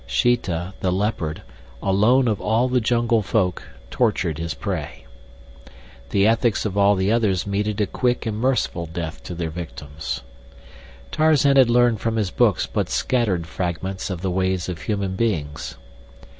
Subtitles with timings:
[0.07, 1.43] Sheeta, the leopard,
[1.83, 3.61] alone of all the jungle folk,
[3.91, 5.05] tortured his prey.
[6.09, 10.21] The ethics of all the others meted a quick and merciful death to their victims.
[11.11, 15.77] Tarzan had learned from his books but scattered fragments of the ways of human beings.